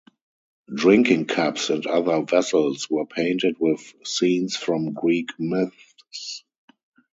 Drinking 0.73 1.25
cups 1.27 1.69
and 1.69 1.85
other 1.85 2.23
vessels 2.23 2.89
were 2.89 3.05
painted 3.05 3.57
with 3.59 3.93
scenes 4.03 4.55
from 4.57 4.93
Greek 4.93 5.29
myths. 5.37 6.43